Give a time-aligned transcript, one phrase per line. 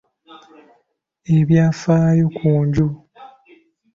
[1.37, 2.87] Ebyafaayo ku nju.